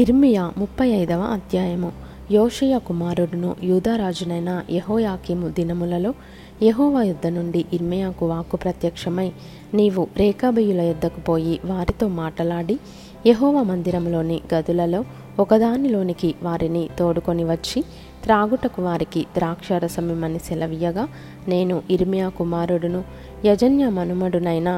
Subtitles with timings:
[0.00, 1.88] ఇర్మియా ముప్పై ఐదవ అధ్యాయము.
[2.30, 6.10] యోషయ కుమారుడును యూదారాజునైన యహోయాకిము దినములలో
[6.62, 9.26] యహోవా యుద్ధ నుండి ఇర్మియాకు వాక్కు ప్రత్యక్షమై
[9.74, 12.76] నీవు రేకాబియుల యుద్ధకు పోయి వారితో మాటలాడి
[13.26, 15.00] యహోవా మందిరంలోని గదులలో
[15.38, 17.82] ఒకదానిలోనికి వారిని తోడుకొని వచ్చి
[18.24, 21.06] త్రాగుటకు వారికి ద్రాక్షారసమిమ్మని సెలవీయగా
[21.48, 23.02] నేను ఇర్మియా కుమారుడును
[23.46, 24.70] యజన్య మనుమడునైన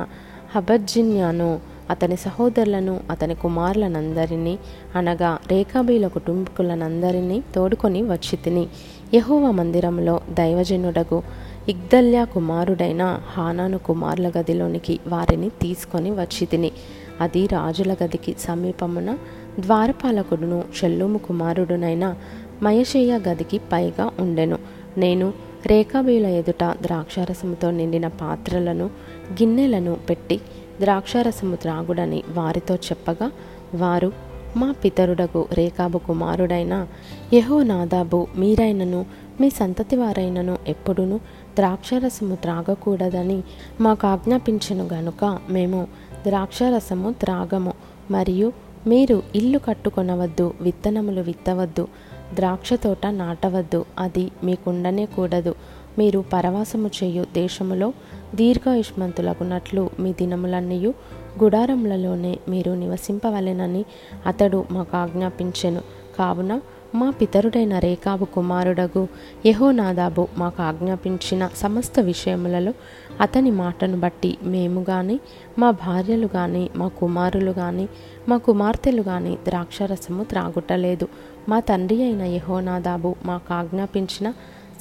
[0.54, 1.50] హబజ్జిన్యాను
[1.90, 4.58] అతని సహోదరులను అతని కుమారులనందరినీ
[4.96, 8.68] అనగా రేఖాబీల కుటుంబకులనందరినీ తోడుకొని వచ్చి తిని.
[9.14, 11.22] యహోవ మందిరంలో దైవజనుడగు
[11.68, 16.72] ఇగ్దల్యా కుమారుడైన హానాను కుమారుల గదిలోనికి వారిని తీసుకొని వచ్చి తిని.
[17.20, 19.18] అది రాజుల గదికి సమీపమున
[19.60, 22.14] ద్వారపాలకుడును చెల్లుము కుమారుడునైన
[22.62, 24.58] మయషేయ గదికి పైగా ఉండెను.
[24.98, 25.32] నేను
[25.66, 28.86] రేఖాబీల ఎదుట ద్రాక్షారసముతో నిండిన పాత్రలను
[29.32, 30.40] గిన్నెలను పెట్టి
[30.80, 33.30] ద్రాక్షారసము త్రాగుడని వారితో చెప్పగా
[33.74, 34.12] వారు
[34.56, 36.86] మా పితరుడకు రేకాబు కుమారుడైన
[37.34, 39.06] యహోనాదాబు మీరైనను
[39.40, 41.16] మీ సంతతి వారైనను ఎప్పుడును
[41.56, 43.42] ద్రాక్షారసము త్రాగకూడదని
[43.80, 45.86] మాకు ఆజ్ఞాపించను గనుక మేము
[46.26, 47.72] ద్రాక్షారసము త్రాగము.
[48.10, 48.52] మరియు
[48.86, 51.88] మీరు ఇల్లు కట్టుకొనవద్దు విత్తనములు విత్తవద్దు
[52.34, 53.84] ద్రాక్ష తోట నాటవద్దు.
[53.98, 55.54] అది మీకుండనే కూడదు.
[55.98, 57.92] మీరు పరవాసము చేయు దేశములో
[58.34, 60.94] దీర్ఘాయుష్మంతులగునట్లు మీ దినములన్నీయు
[61.42, 63.84] గుడారములలోనే మీరు నివసింపవలెనని
[64.26, 65.82] అతడు మాకు ఆజ్ఞాపించెను.
[66.18, 66.60] కావున
[66.94, 69.08] మా పితరుడైన రేకాబు కుమారుడగు
[69.46, 72.74] యహోనాదాబు మాకు ఆజ్ఞాపించిన సమస్త విషయములలో
[73.20, 75.20] అతని మాటను బట్టి మేము కానీ
[75.58, 77.88] మా భార్యలు కానీ మా కుమారులు కానీ
[78.28, 81.08] మా కుమార్తెలు కానీ ద్రాక్షరసము త్రాగుటలేదు.
[81.48, 84.32] మా తండ్రి అయిన యహోనాదాబు మాకు ఆజ్ఞాపించిన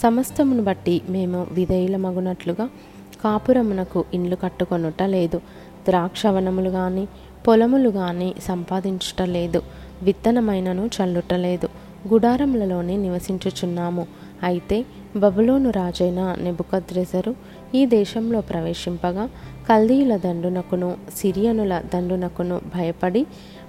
[0.03, 2.69] సమస్తమును బట్టి మేము విధేయులమగునట్లుగా
[3.23, 5.39] కాపురమునకు ఇండ్లు కట్టుకొనుట లేదు.
[5.87, 7.07] ద్రాక్షవనములు కానీ
[7.47, 9.61] పొలములు కానీ సంపాదించుట లేదు.
[10.03, 11.69] విత్తనమైనను చల్లుటలేదు
[12.11, 14.03] గుడారములలోనే నివసించుచున్నాము.
[14.43, 17.35] అయితే బబులోను రాజైన నెబుకద్రెజరు
[17.75, 19.25] ఈ దేశంలో ప్రవేశింపగా
[19.69, 23.25] కల్దీయుల దండునకును సిరియనుల దండునకును భయపడి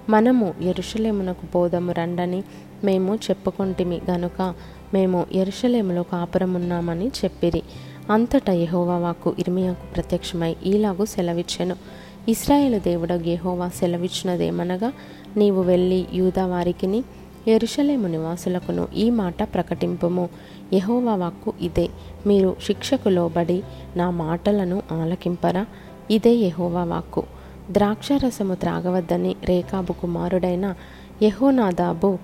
[0.09, 2.43] మనము ఎరుషలేమునకు పోదము రండని
[2.83, 4.53] మేము చెప్పుకొంటిమి గనుక
[4.93, 7.61] మేము ఎరుషలేములో కాపురమున్నామని చెప్పిరి.
[8.09, 11.75] అంతటా యహోవాకు వాక్కు ఇర్మియాకు ప్రత్యక్షమై ఈలాగు సెలవిచ్చెను.
[12.27, 14.93] ఇస్రాయేలు దేవుడు యెహోవా సెలవిచ్చినదేమనగా
[15.37, 17.03] నీవు వెళ్ళి యూదా వారికిని
[17.47, 20.29] ఎరుషలేము నివాసులకును ఈ మాట ప్రకటింపుము.
[20.73, 21.89] యహోవా వాక్కు ఇదే
[22.27, 23.63] మీరు శిక్షకు లోబడి
[23.95, 25.65] నా మాటలను ఆలకింపరా?
[26.11, 27.23] ఇదే యహోవా వాక్కు.
[27.71, 30.75] ద్రాక్షారసము త్రాగవద్దని రేకాబు కుమారుడైన
[31.23, 32.17] యహోనాదాబు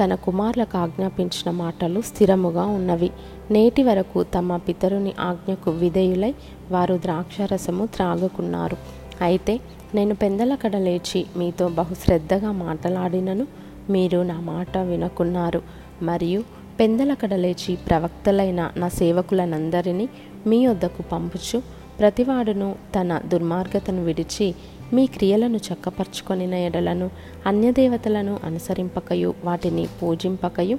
[0.00, 3.10] తన కుమారులకు ఆజ్ఞాపించిన మాటలు స్థిరముగా ఉన్నవి.
[3.50, 6.34] నేటి వరకు తమ పితరుని ఆజ్ఞకు విధేయులై
[6.70, 8.76] వారు ద్రాక్షరసము త్రాగుకున్నారు.
[9.20, 9.60] అయితే
[9.94, 13.46] నేను పెందలకడ లేచి మీతో బహుశ్రద్ధగా మాట్లాడినను
[13.90, 15.62] మీరు నా మాట వినకున్నారు.
[16.02, 16.44] మరియు
[16.80, 20.08] పెందలకడ లేచి ప్రవక్తలైన నా సేవకులనందరినీ
[20.46, 21.62] మీ వద్దకు పంపుచు
[22.00, 24.54] ప్రతివాడును తన దుర్మార్గతను విడిచి
[24.92, 27.10] మీ క్రియలను చక్కపరుచుకొనిన ఎడలను
[27.46, 30.78] అన్యదేవతలను అనుసరింపకయు వాటిని పూజింపకయు.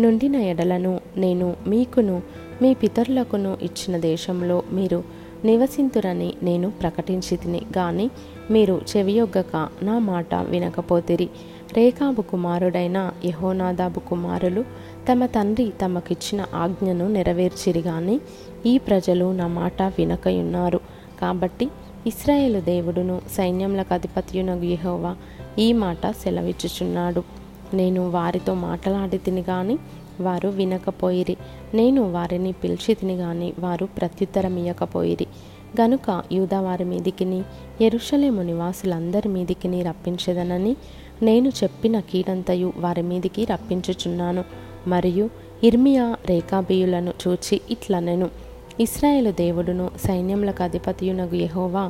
[0.00, 2.22] నుండిన ఎడలను నేను మీకును
[2.62, 5.04] మీ పితరులకును ఇచ్చిన దేశంలో మీరు
[5.44, 8.10] నివసింతురని నేను ప్రకటించి తిని గాని
[8.50, 11.28] మీరు చెవియొగ్గక నా మాట వినకపోతిరి.
[11.76, 14.64] రేఖాబు కుమారుడైన యహోనాదాబు కుమారులు
[15.12, 18.20] తమ తండ్రి తమకిచ్చిన ఆజ్ఞను నెరవేర్చిరి గాని
[18.66, 20.80] ఈ ప్రజలు నా మాట వినకయున్నారు.
[21.20, 21.68] కాబట్టి
[22.06, 25.16] ఇస్రాయేలు దేవుడును సైన్యములకు అధిపత్యునగు యహోవా
[25.58, 27.22] ఈ మాట సెలవిచ్చుచున్నాడు.
[27.74, 29.78] నేను వారితో మాట్లాడి తిని గాని
[30.20, 31.36] వారు వినకపోయిరి.
[31.74, 35.26] నేను వారిని పిలిచి తిని గాని వారు ప్రత్యుత్తరం ఇయ్యకపోయిరి.
[35.80, 37.42] గనుక యూదా వారి మీదికిని
[37.80, 40.76] ఎరుషలేము నివాసులందరి మీదికిని రప్పించదనని
[41.22, 44.44] నేను చెప్పిన కీడంతయు వారి మీదికి రప్పించుచున్నాను.
[44.86, 45.30] మరియు
[45.64, 48.49] ఇర్మియా రేఖాబియులను చూచి ఇట్లనెను.
[48.84, 51.82] ఇస్రాయేలు దేవుడును సైన్యములకు అధిపతియునగు యహోవా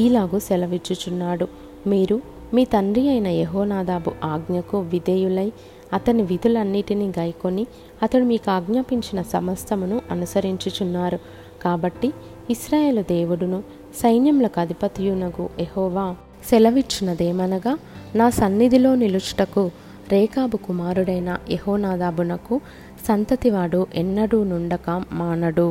[0.00, 1.46] ఈలాగు సెలవిచ్చుచున్నాడు.
[1.86, 2.16] మీరు
[2.54, 5.52] మీ తండ్రి అయిన యహోనాదాబు ఆజ్ఞకు విధేయులై
[5.92, 7.64] అతని విధులన్నిటినీ గైకొని
[8.02, 11.18] అతడు మీకు ఆజ్ఞాపించిన సమస్తమును అనుసరించుచున్నారు.
[11.62, 12.10] కాబట్టి
[12.50, 13.62] ఇస్రాయేలు దేవుడును
[14.02, 16.06] సైన్యములకు అధిపతియునగు ఎహోవా
[16.48, 17.78] సెలవిచ్చినదేమనగా
[18.14, 19.70] నా సన్నిధిలో నిలుచుటకు
[20.12, 22.60] రేఖాబు కుమారుడైన యహోనాదాబునకు
[23.08, 25.68] సంతతివాడు ఎన్నడూ నుండక మానడు.